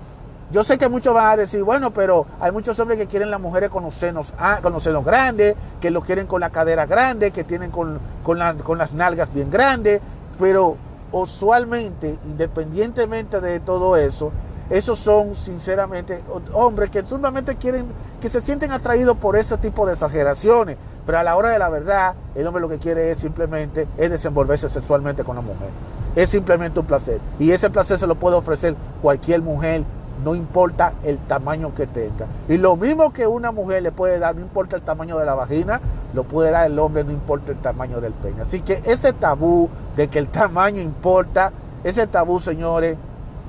[0.50, 3.42] Yo sé que muchos van a decir, bueno, pero hay muchos hombres que quieren las
[3.42, 6.86] mujeres con los senos, ah, con los senos grandes, que lo quieren con la cadera
[6.86, 8.38] grande, que tienen con, con
[8.78, 10.00] las nalgas bien grandes,
[10.40, 10.78] pero
[11.12, 14.32] usualmente, independientemente de todo eso,
[14.70, 16.22] esos son sinceramente
[16.54, 17.86] hombres que solamente quieren,
[18.22, 20.78] que se sienten atraídos por ese tipo de exageraciones.
[21.08, 24.10] Pero a la hora de la verdad, el hombre lo que quiere es simplemente es
[24.10, 25.70] desenvolverse sexualmente con la mujer.
[26.18, 27.22] Es simplemente un placer.
[27.40, 29.84] Y ese placer se lo puede ofrecer cualquier mujer,
[30.26, 32.26] no importa el tamaño que tenga.
[32.50, 35.34] Y lo mismo que una mujer le puede dar, no importa el tamaño de la
[35.34, 35.80] vagina,
[36.14, 38.42] lo puede dar el hombre, no importa el tamaño del pene.
[38.42, 41.54] Así que ese tabú de que el tamaño importa,
[41.86, 42.98] ese tabú, señores,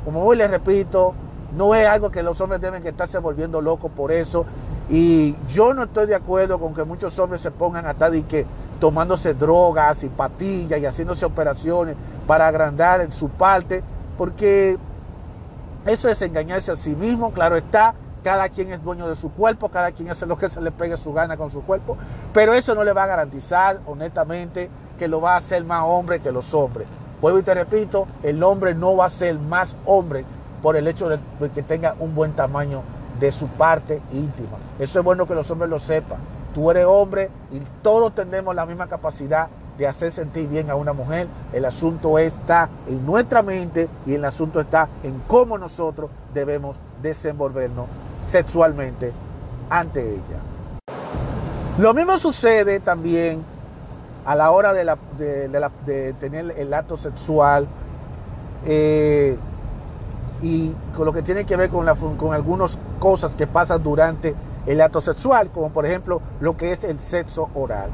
[0.05, 1.13] como hoy les repito,
[1.57, 4.47] no es algo que los hombres deben estarse volviendo locos por eso.
[4.91, 8.47] Y yo no estoy de acuerdo con que muchos hombres se pongan hasta de que
[8.81, 11.97] tomándose drogas y patillas y haciéndose operaciones
[12.27, 13.83] para agrandar en su parte,
[14.17, 14.79] porque
[15.85, 19.69] eso es engañarse a sí mismo, claro está, cada quien es dueño de su cuerpo,
[19.69, 21.97] cada quien hace lo que se le pegue su gana con su cuerpo,
[22.33, 26.21] pero eso no le va a garantizar, honestamente, que lo va a hacer más hombre
[26.21, 26.87] que los hombres.
[27.21, 30.25] Vuelvo y te repito, el hombre no va a ser más hombre
[30.63, 31.19] por el hecho de
[31.55, 32.83] que tenga un buen tamaño
[33.19, 34.59] de su parte íntima.
[34.79, 36.19] Eso es bueno que los hombres lo sepan.
[36.55, 40.93] Tú eres hombre y todos tenemos la misma capacidad de hacer sentir bien a una
[40.93, 41.29] mujer.
[41.53, 47.87] El asunto está en nuestra mente y el asunto está en cómo nosotros debemos desenvolvernos
[48.29, 49.13] sexualmente
[49.71, 50.41] ante ella.
[51.79, 53.43] Lo mismo sucede también
[54.25, 57.69] a la hora de, tener el acto sexual
[58.67, 59.39] eh,
[60.43, 64.35] y con lo que tiene que ver con, con algunas cosas que pasan durante
[64.67, 67.91] el acto sexual, como por ejemplo lo que es el sexo oral.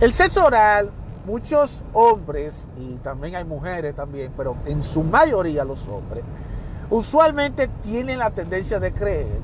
[0.00, 0.90] El sexo oral,
[1.24, 6.24] muchos hombres, y también hay mujeres también, pero en su mayoría los hombres,
[6.90, 9.40] usualmente tienen la tendencia de creer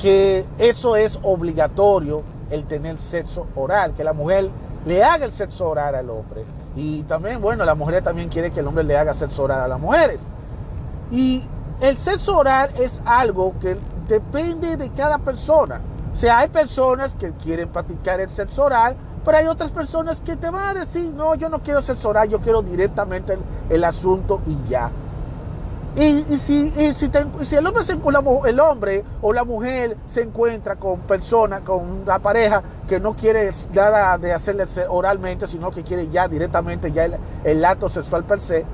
[0.00, 4.50] que eso es obligatorio el tener sexo oral, que la mujer
[4.86, 6.44] le haga el sexo oral al hombre.
[6.76, 9.68] Y también, bueno, la mujer también quiere que el hombre le haga sexo oral a
[9.68, 10.20] las mujeres.
[11.10, 11.44] Y
[11.80, 13.76] el sexo oral es algo que
[14.08, 15.80] depende de cada persona.
[16.12, 20.36] O sea, hay personas que quieren practicar el sexo oral, pero hay otras personas que
[20.36, 23.38] te van a decir, no, yo no quiero sexo oral, yo quiero directamente
[23.68, 24.90] el asunto y ya.
[25.96, 27.66] Y, si, el,
[28.56, 33.50] hombre el o la mujer se encuentra con personas, con la pareja que no quiere
[33.74, 37.08] nada de hacerle oralmente, sino que quiere ya directamente ya
[37.42, 38.64] el, acto sexual per se,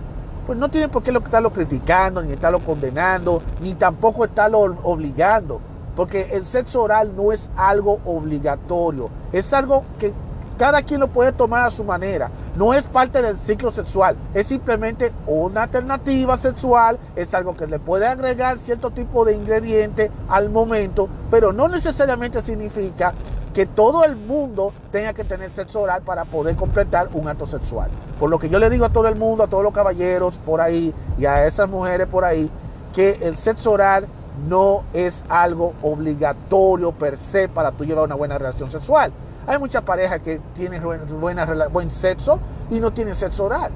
[0.47, 5.61] pues no tiene por qué estarlo criticando, ni estarlo condenando, ni tampoco estarlo obligando.
[5.97, 10.13] Porque el sexo oral no es algo obligatorio, es algo que
[10.59, 12.31] cada quien lo puede tomar a su manera.
[12.55, 17.79] No es parte del ciclo sexual, es simplemente una alternativa sexual, es algo que le
[17.79, 23.13] puede agregar cierto tipo de ingrediente al momento, pero no necesariamente significa
[23.57, 27.89] que todo el mundo tenga que tener sexo oral para poder completar un acto sexual.
[28.21, 30.61] Por lo que yo le digo a todo el mundo, a todos los caballeros por
[30.61, 32.51] ahí y a esas mujeres por ahí,
[32.95, 34.09] que el sexo oral
[34.47, 39.11] no es algo obligatorio per se para tú llevar una buena relación sexual.
[39.47, 40.83] Hay muchas parejas que tienen
[41.19, 42.39] buen sexo
[42.71, 43.71] y no tienen sexo oral.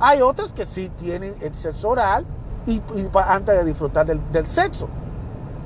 [0.00, 2.24] Hay otras que sí tienen el sexo oral
[2.66, 2.82] y,
[3.28, 4.88] antes de disfrutar del, sexo.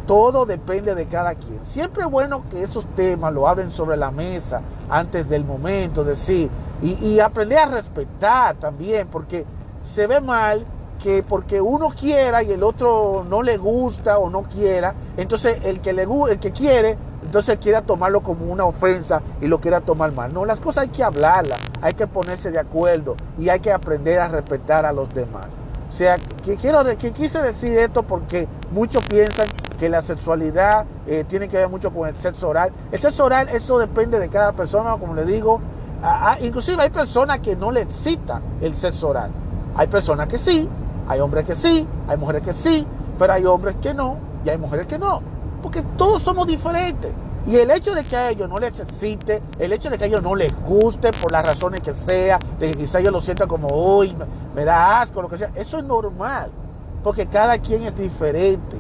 [0.09, 1.62] Todo depende de cada quien.
[1.62, 6.49] Siempre es bueno que esos temas lo abren sobre la mesa antes del momento, decir,
[6.81, 9.44] y, aprender a respetar también, porque
[9.83, 10.64] se ve mal
[11.03, 15.81] que porque uno quiera y el otro no le gusta o no quiera, entonces el
[15.81, 20.12] que le el que quiere entonces quiera tomarlo como una ofensa y lo quiera tomar
[20.12, 20.33] mal.
[20.33, 24.18] No, las cosas hay que hablarlas, hay que ponerse de acuerdo y hay que aprender
[24.21, 25.47] a respetar a los demás.
[25.90, 31.25] O sea, que, quiero, que quise decir esto porque muchos piensan que la sexualidad eh,
[31.27, 32.73] tiene que ver mucho con el sexo oral.
[32.91, 35.61] El sexo oral, eso depende de cada persona, como le digo.
[36.41, 39.31] inclusive hay personas que no le excita el sexo oral.
[39.77, 40.69] Hay personas que sí,
[41.09, 42.87] hay hombres que sí, hay mujeres que sí,
[43.19, 45.23] pero hay hombres que no y hay mujeres que no.
[45.62, 47.11] Porque todos somos diferentes.
[47.47, 50.07] Y el hecho de que a ellos no les excite, el hecho de que a
[50.07, 53.49] ellos no les guste por las razones que sea, de que quizá ellos lo sientan
[53.49, 54.14] como, uy,
[54.55, 56.51] me da asco, lo que sea, eso es normal.
[57.03, 58.77] Porque cada quien es diferente.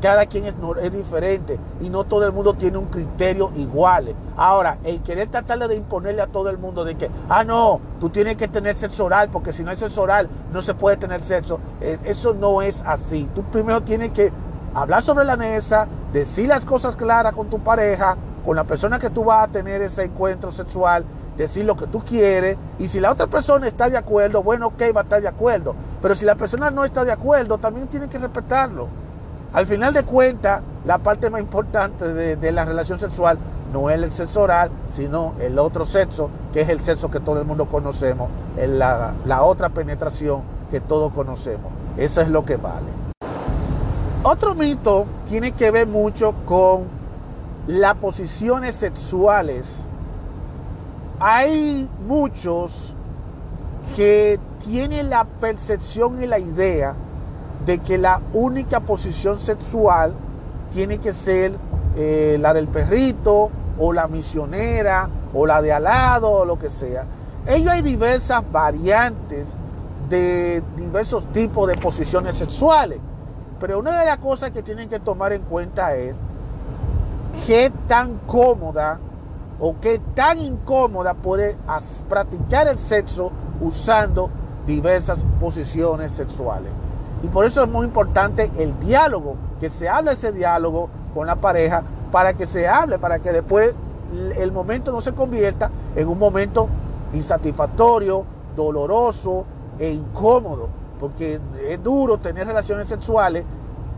[0.00, 0.54] Cada quien es,
[0.92, 4.14] diferente y no todo el mundo tiene un criterio igual.
[4.36, 8.10] Ahora, el querer tratar de imponerle a todo el mundo de que, ah, no, tú
[8.10, 11.22] tienes que tener sexo oral porque si no hay sexo oral no se puede tener
[11.22, 13.28] sexo, eh, eso no es así.
[13.34, 14.30] Tú primero tienes que
[14.74, 19.10] hablar sobre la mesa, decir las cosas claras con tu pareja, con la persona que
[19.10, 21.04] tú vas a tener ese encuentro sexual,
[21.36, 22.56] decir lo que tú quieres.
[22.78, 25.74] Y si la otra persona está de acuerdo, bueno, ok, va a estar de acuerdo.
[26.02, 28.88] Pero si la persona no está de acuerdo, también tiene que respetarlo.
[29.52, 33.38] Al final de cuentas, la parte más importante de, la relación sexual
[33.72, 37.40] no es el sexo oral, sino el otro sexo, que es el sexo que todo
[37.40, 41.72] el mundo conocemos, la, la otra penetración que todos conocemos.
[41.96, 42.86] Eso es lo que vale.
[44.22, 46.84] Otro mito tiene que ver mucho con
[47.66, 49.82] las posiciones sexuales.
[51.18, 52.94] Hay muchos
[53.94, 56.94] que tienen la percepción y la idea
[57.64, 60.12] de que la única posición sexual
[60.72, 61.56] tiene que ser
[61.96, 66.68] eh, la del perrito o la misionera o la de al lado o lo que
[66.68, 67.04] sea.
[67.46, 69.48] Ellos hay diversas variantes
[70.08, 72.98] de diversos tipos de posiciones sexuales.
[73.58, 76.18] Pero una de las cosas que tienen que tomar en cuenta es
[77.46, 78.98] qué tan cómoda
[79.58, 81.56] o qué tan incómoda puede
[82.08, 84.28] practicar el sexo usando
[84.66, 86.70] diversas posiciones sexuales.
[87.22, 91.36] Y por eso es muy importante el diálogo, que se hable ese diálogo con la
[91.36, 93.74] pareja para que se hable, para que después
[94.36, 96.68] el momento no se convierta en un momento
[97.12, 98.24] insatisfactorio,
[98.54, 99.44] doloroso
[99.78, 100.68] e incómodo,
[101.00, 103.44] porque es duro tener relaciones sexuales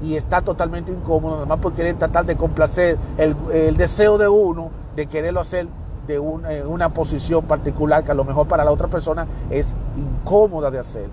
[0.00, 5.07] y está totalmente incómodo, además por querer tratar de complacer el, deseo de uno de
[5.07, 5.66] quererlo hacer
[6.07, 10.70] de una, una posición particular que a lo mejor para la otra persona es incómoda
[10.70, 11.09] de hacer.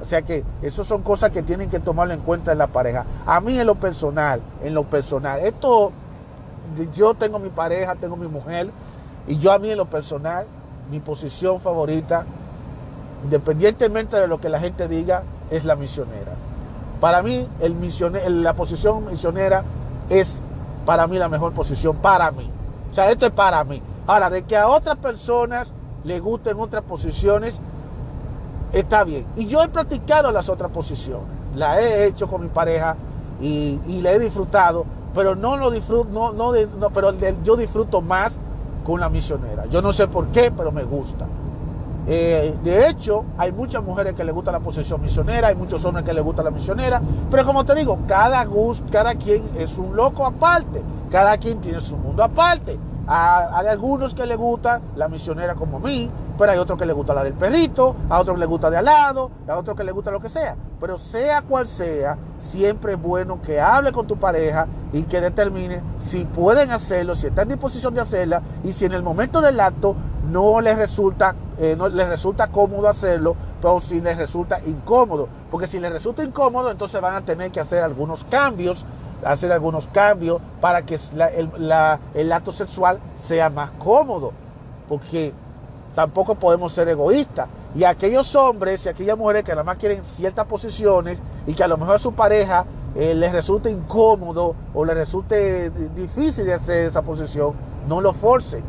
[0.00, 3.06] O sea que eso son cosas que tienen que tomarlo en cuenta en la pareja.
[3.24, 5.92] A mí en lo personal, en lo personal, esto,
[6.92, 8.70] yo tengo mi pareja, tengo mi mujer,
[9.26, 10.46] y yo a mí en lo personal,
[10.90, 12.24] mi posición favorita,
[13.24, 16.32] independientemente de lo que la gente diga, es la misionera.
[17.00, 19.64] Para mí, el la posición misionera
[20.08, 20.40] es
[20.84, 22.50] para mí la mejor posición, para mí.
[22.90, 23.82] O sea, esto es para mí.
[24.06, 25.72] Ahora, de que a otras personas
[26.04, 27.60] le gusten otras posiciones,
[28.80, 29.26] está bien.
[29.36, 32.96] Y yo he practicado las otras posiciones, la he hecho con mi pareja
[33.40, 34.84] y, la he disfrutado,
[35.14, 37.12] pero no lo disfruto, no, no, pero
[37.42, 38.38] yo disfruto más
[38.84, 39.66] con la misionera.
[39.66, 41.26] Yo no sé por qué, pero me gusta.
[42.08, 46.04] Eh, de hecho, hay muchas mujeres que le gusta la posición misionera, hay muchos hombres
[46.04, 49.96] que le gusta la misionera, pero como te digo, cada gusto, cada quien es un
[49.96, 52.78] loco aparte, cada quien tiene su mundo aparte.
[53.08, 56.92] hay algunos que le gusta la misionera como a mí, pero hay otros que le
[56.92, 59.84] gusta la del perrito, a otros que le gusta de al lado, a otros que
[59.84, 60.56] le gusta lo que sea.
[60.78, 65.82] Pero sea cual sea, siempre es bueno que hable con tu pareja y que determine
[65.98, 69.58] si pueden hacerlo, si está en disposición de hacerla y si en el momento del
[69.60, 69.96] acto
[70.30, 75.28] no les resulta, eh, no les resulta cómodo hacerlo, pero si les resulta incómodo.
[75.50, 78.84] Porque si les resulta incómodo, entonces van a tener que hacer algunos cambios
[79.24, 81.50] hacer algunos cambios para que el,
[82.14, 84.32] el acto sexual sea más cómodo.
[84.88, 85.32] Porque
[85.96, 87.48] tampoco podemos ser egoístas.
[87.74, 91.68] Y aquellos hombres y aquellas mujeres que nada más quieren ciertas posiciones y que a
[91.68, 96.88] lo mejor a su pareja eh, les resulte incómodo o les resulte difícil de hacer
[96.88, 97.54] esa posición,
[97.88, 98.62] no lo forcen.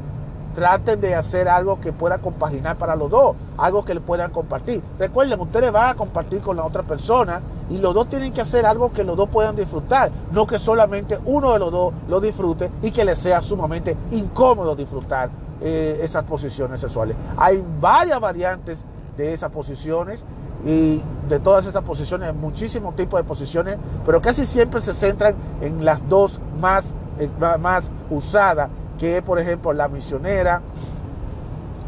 [0.56, 4.82] Traten de hacer algo que pueda compaginar para los dos, algo que le puedan compartir.
[4.98, 8.66] Recuerden, ustedes van a compartir con la otra persona y los dos tienen que hacer
[8.66, 12.72] algo que los dos puedan disfrutar, no que solamente uno de los dos lo disfrute
[12.82, 15.30] y que les sea sumamente incómodo disfrutar
[15.62, 17.16] eh, esas posiciones sexuales.
[17.38, 18.84] Hay varias variantes
[19.18, 20.24] de esas posiciones
[20.66, 25.84] y de todas esas posiciones, muchísimos tipos de posiciones, pero casi siempre se centran en
[25.84, 30.62] las dos más, eh, más usadas, que es por ejemplo la misionera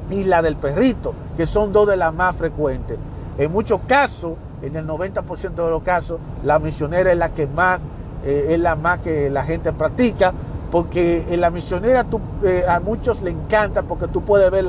[0.09, 2.97] y la del perrito, que son dos de las más frecuentes.
[3.37, 7.81] En muchos casos, en el 90% de los casos, la misionera es la que más,
[8.25, 10.33] eh, es la más que la gente practica,
[10.71, 12.05] porque en la misionera
[12.43, 14.65] eh, a muchos le encanta porque tú puedes ver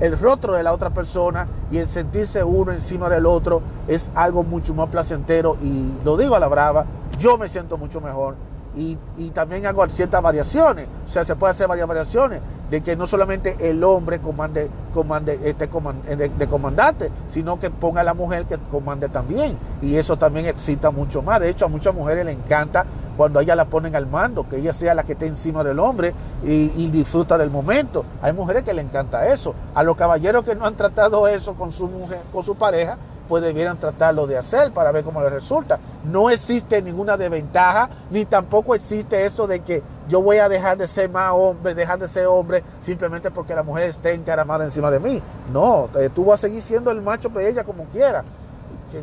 [0.00, 4.42] el rostro de la otra persona y el sentirse uno encima del otro es algo
[4.44, 6.86] mucho más placentero y lo digo a la brava,
[7.18, 8.34] yo me siento mucho mejor
[8.74, 8.96] y,
[9.34, 13.56] también hago ciertas variaciones, o sea, se puede hacer varias variaciones de que no solamente
[13.60, 15.68] el hombre comande, comande este
[16.16, 20.46] de, de, comandante, sino que ponga a la mujer que comande también y eso también
[20.46, 24.06] excita mucho más, de hecho a muchas mujeres le encanta cuando ella la ponen al
[24.06, 28.04] mando, que ella sea la que esté encima del hombre y, disfruta del momento.
[28.20, 29.54] Hay mujeres que le encanta eso.
[29.74, 32.98] A los caballeros que no han tratado eso con su mujer, con su pareja,
[33.28, 35.78] pues debieran tratarlo de hacer para ver cómo les resulta.
[36.04, 40.86] No existe ninguna desventaja, ni tampoco existe eso de que yo voy a dejar de
[40.86, 45.00] ser más hombre, dejar de ser hombre simplemente porque la mujer esté encaramada encima de
[45.00, 45.22] mí.
[45.52, 48.24] No, eh, tú vas a seguir siendo el macho de ella como quiera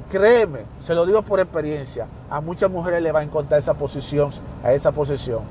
[0.09, 4.31] créeme, se lo digo por experiencia, a muchas mujeres le va a encontrar esa posición,
[4.63, 5.41] a esa posición.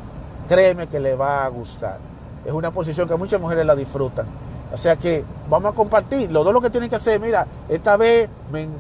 [0.49, 1.99] Créeme que le va a gustar.
[2.45, 4.27] Es una posición que muchas mujeres la disfrutan.
[4.73, 6.31] O sea que vamos a compartir.
[6.31, 8.29] Los dos lo que tienen que hacer, mira, esta vez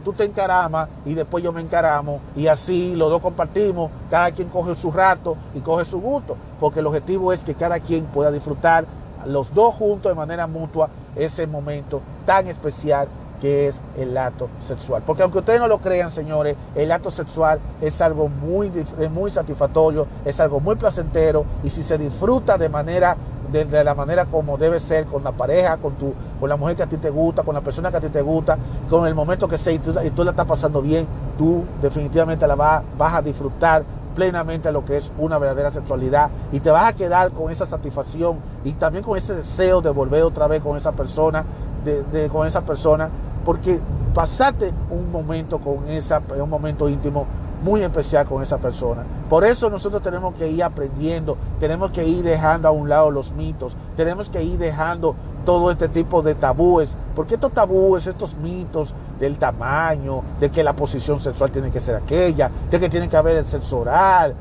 [0.04, 2.20] tú te encaramas y después yo me encaramo.
[2.36, 3.90] Y así los dos compartimos.
[4.10, 6.36] Cada quien coge su rato y coge su gusto.
[6.60, 8.84] Porque el objetivo es que cada quien pueda disfrutar
[9.26, 13.08] los dos juntos de manera mutua ese momento tan especial
[13.40, 15.02] que es el acto sexual.
[15.06, 18.70] Porque aunque ustedes no lo crean, señores, el acto sexual es algo muy,
[19.12, 23.16] muy satisfactorio, es algo muy placentero y si se disfruta de manera
[23.50, 26.82] de, la manera como debe ser con la pareja, con tu, con la mujer que
[26.82, 28.58] a ti te gusta, con la persona que a ti te gusta,
[28.90, 29.92] con el momento que sea y tú,
[30.24, 33.84] la estás pasando bien, tú definitivamente la vas, vas a disfrutar
[34.14, 38.38] plenamente lo que es una verdadera sexualidad y te vas a quedar con esa satisfacción
[38.64, 41.44] y también con ese deseo de volver otra vez con esa persona,
[41.84, 43.08] de, con esa persona
[43.48, 43.80] porque
[44.12, 47.24] pasaste un momento con esa, un momento íntimo
[47.62, 49.04] muy especial con esa persona.
[49.30, 53.32] Por eso nosotros tenemos que ir aprendiendo, tenemos que ir dejando a un lado los
[53.32, 55.14] mitos, tenemos que ir dejando
[55.46, 60.74] todo este tipo de tabúes, porque estos tabúes, estos mitos del tamaño, de que la
[60.76, 64.34] posición sexual tiene que ser aquella, de que tiene que haber el sexo oral,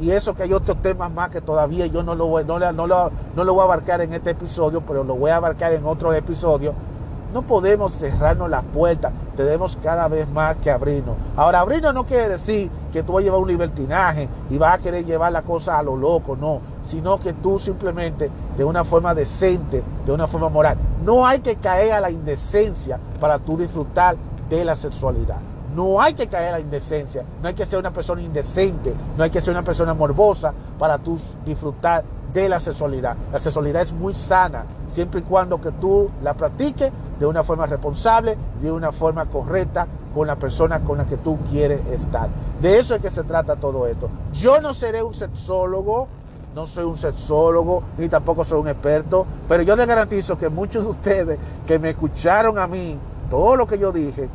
[0.00, 2.86] y, eso que hay otros temas más que todavía yo no lo, no, no,
[3.36, 6.12] no lo voy a abarcar en este episodio, pero lo voy a abarcar en otro
[6.12, 6.74] episodio
[7.32, 11.16] no podemos cerrarnos las puertas, tenemos cada vez más que abrirnos.
[11.36, 14.82] Ahora, abrirnos no quiere decir que tú vas a llevar un libertinaje y vas a
[14.82, 19.14] querer llevar la cosa a lo loco, no, sino que tú simplemente de una forma
[19.14, 20.76] decente, de una forma moral.
[21.04, 24.16] No hay que caer a la indecencia para tú disfrutar
[24.48, 25.40] de la sexualidad.
[25.74, 29.22] No hay que caer a la indecencia, no hay que ser una persona indecente, no
[29.22, 32.02] hay que ser una persona morbosa para tú disfrutar
[32.42, 33.16] de la sexualidad.
[33.32, 37.66] La sexualidad es muy sana, siempre y cuando que tú la practiques de una forma
[37.66, 42.28] responsable, de una forma correcta con la persona con la que tú quieres estar.
[42.60, 44.08] De eso es que se trata todo esto.
[44.32, 46.08] Yo no seré un sexólogo,
[46.54, 50.84] no soy un sexólogo, ni tampoco soy un experto, pero yo les garantizo que muchos
[50.84, 52.98] de ustedes que me escucharon a mí,
[53.30, 54.28] todo lo que yo dije,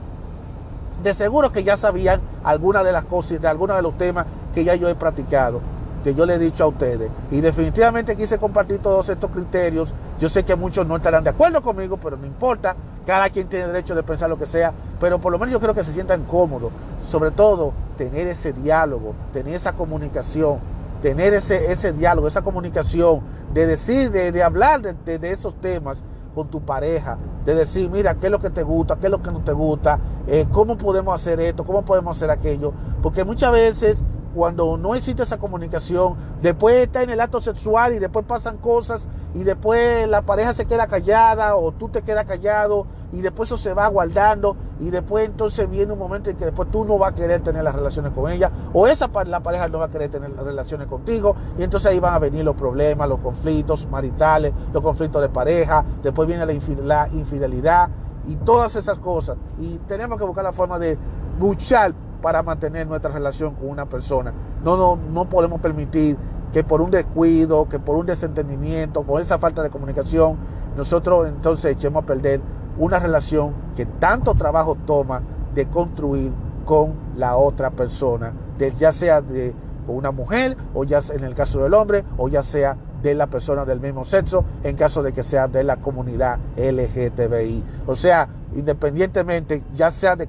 [1.01, 4.63] de seguro que ya sabían algunas de las cosas, de algunos de los temas que
[4.63, 5.59] ya yo he practicado
[6.03, 7.09] que yo le he dicho a ustedes.
[7.31, 9.93] Y definitivamente quise compartir todos estos criterios.
[10.19, 12.75] Yo sé que muchos no estarán de acuerdo conmigo, pero no importa.
[13.05, 14.73] Cada quien tiene derecho de pensar lo que sea.
[14.99, 16.71] Pero por lo menos yo creo que se sientan cómodos.
[17.07, 20.59] Sobre todo, tener ese diálogo, tener esa comunicación,
[21.01, 23.21] tener ese, ese diálogo, esa comunicación,
[23.53, 28.31] de decir, de, hablar de, esos temas con tu pareja, de decir, mira, qué es
[28.31, 31.39] lo que te gusta, qué es lo que no te gusta, eh, cómo podemos hacer
[31.39, 32.73] esto, cómo podemos hacer aquello.
[33.01, 34.03] Porque muchas veces
[34.33, 39.07] cuando no existe esa comunicación, después está en el acto sexual y después pasan cosas
[39.33, 43.57] y después la pareja se queda callada o tú te quedas callado y después eso
[43.57, 47.11] se va guardando y después entonces viene un momento en que después tú no vas
[47.11, 50.09] a querer tener las relaciones con ella o esa la pareja no va a querer
[50.09, 54.81] tener relaciones contigo y entonces ahí van a venir los problemas, los conflictos maritales, los
[54.81, 57.89] conflictos de pareja, después viene la infidelidad
[58.27, 59.37] y todas esas cosas.
[59.59, 60.97] Y tenemos que buscar la forma de
[61.39, 64.33] luchar para mantener nuestra relación con una persona.
[64.63, 66.17] No, no, no podemos permitir
[66.53, 70.37] que por un descuido, que por un desentendimiento, por esa falta de comunicación,
[70.77, 72.39] nosotros entonces echemos a perder
[72.77, 75.21] una relación que tanto trabajo toma
[75.53, 76.31] de construir
[76.63, 79.53] con la otra persona, de, ya sea de
[79.85, 83.27] una mujer, o ya sea en el caso del hombre, o ya sea de la
[83.27, 87.63] persona del mismo sexo, en caso de que sea de la comunidad LGTBI.
[87.85, 90.27] O sea, independientemente, ya sea de,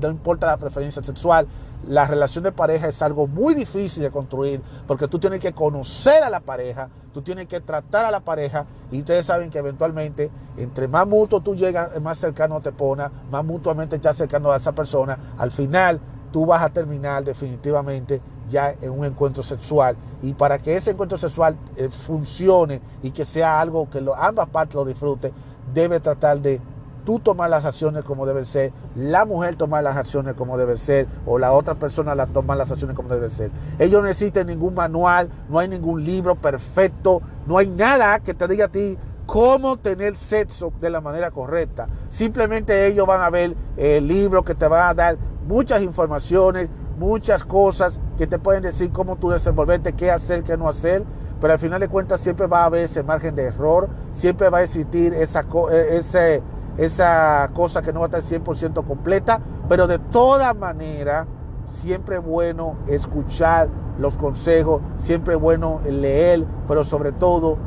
[0.00, 1.46] no importa la preferencia sexual,
[1.86, 6.22] la relación de pareja es algo muy difícil de construir porque tú tienes que conocer
[6.24, 10.30] a la pareja, tú tienes que tratar a la pareja y ustedes saben que eventualmente
[10.56, 14.72] entre más mutuo tú llegas, más cercano te pones, más mutuamente estás cercano a esa
[14.72, 16.00] persona, al final
[16.32, 19.96] tú vas a terminar definitivamente ya en un encuentro sexual.
[20.22, 24.74] Y para que ese encuentro sexual eh, funcione y que sea algo que ambas partes
[24.74, 25.32] lo disfruten,
[25.72, 26.60] debe tratar de
[27.08, 31.06] tú tomar las acciones como deben ser, la mujer tomar las acciones como debe ser,
[31.24, 33.50] o la otra persona la tomar las acciones como debe ser.
[33.78, 38.46] Ellos no necesitan ningún manual, no hay ningún libro perfecto, no hay nada que te
[38.46, 41.88] diga a ti cómo tener sexo de la manera correcta.
[42.10, 47.42] Simplemente ellos van a ver el libro que te va a dar muchas informaciones, muchas
[47.42, 51.04] cosas que te pueden decir cómo tú desenvolverte, qué hacer, qué no hacer.
[51.40, 54.58] Pero al final de cuentas siempre va a haber ese margen de error, siempre va
[54.58, 56.42] a existir esa, e, ese,
[56.78, 61.26] esa cosa que no va a estar 100% completa, pero de toda manera,
[61.66, 63.68] siempre es bueno escuchar
[63.98, 67.58] los consejos, siempre es bueno leer, pero sobre todo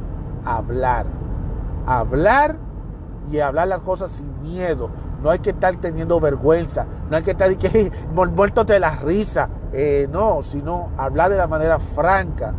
[0.46, 1.06] hablar.
[1.86, 2.58] Hablar
[3.32, 4.90] y hablar las cosas sin miedo.
[5.22, 7.92] No hay que estar teniendo vergüenza, no hay que estar que,
[8.66, 12.54] de la risa, eh, no, sino hablar de la manera franca,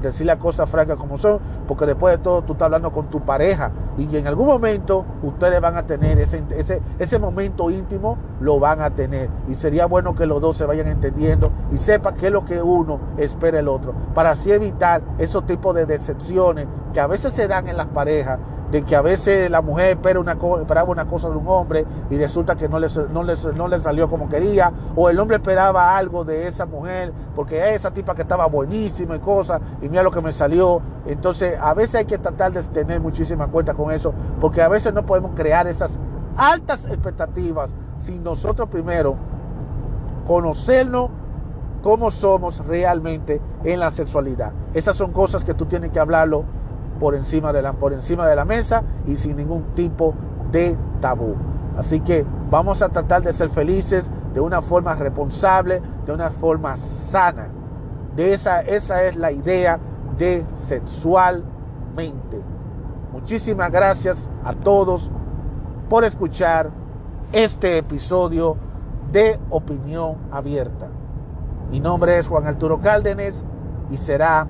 [0.00, 3.20] decir las cosas francas como son, porque después de todo tú estás hablando con tu
[3.20, 8.58] pareja y en algún momento ustedes van a tener ese, ese, ese momento íntimo, lo
[8.60, 9.28] van a tener.
[9.48, 12.62] Y sería bueno que los dos se vayan entendiendo y sepan qué es lo que
[12.62, 17.48] uno espera el otro, para así evitar esos tipos de decepciones que a veces se
[17.48, 18.38] dan en las parejas
[18.70, 22.18] de que a veces la mujer espera una esperaba una cosa de un hombre y
[22.18, 26.24] resulta que no le, no, no le salió como quería, o el hombre esperaba algo
[26.24, 30.20] de esa mujer porque esa tipa que estaba buenísima y cosas, y mira lo que
[30.20, 30.82] me salió.
[31.06, 34.92] Entonces, a veces hay que tratar de tener muchísima cuenta con eso, porque a veces
[34.92, 35.98] no podemos crear esas
[36.36, 39.16] altas expectativas sin nosotros primero
[40.26, 41.10] conocernos
[41.82, 44.52] cómo somos realmente en la sexualidad.
[44.74, 46.44] Esas son cosas que tú tienes que hablarlo
[46.98, 50.14] por encima de la, por encima de la mesa y sin ningún tipo
[50.50, 51.36] de tabú.
[51.76, 56.76] Así que vamos a tratar de ser felices de una forma responsable, de una forma
[56.76, 57.48] sana.
[58.16, 59.78] De esa, esa es la idea
[60.18, 62.42] de sexualmente.
[63.12, 65.10] Muchísimas gracias a todos
[65.88, 66.70] por escuchar
[67.32, 68.56] este episodio
[69.12, 70.88] de Opinión Abierta.
[71.70, 73.44] Mi nombre es Juan Arturo Cárdenas
[73.90, 74.46] y será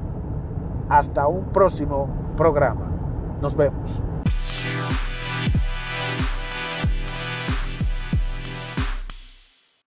[0.89, 2.09] hasta un próximo
[2.39, 2.87] programa.
[3.43, 4.01] Nos vemos.